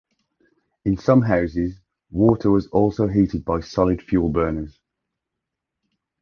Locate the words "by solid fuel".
3.45-4.29